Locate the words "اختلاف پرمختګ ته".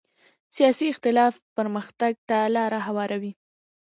0.93-2.37